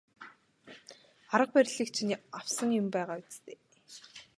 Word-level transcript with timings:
Арга 1.33 1.51
барилыг 1.55 1.89
чинь 1.95 2.15
авсан 2.39 2.69
юм 2.81 2.87
байгаа 2.95 3.17
биз 3.23 3.37
дээ. 3.45 3.57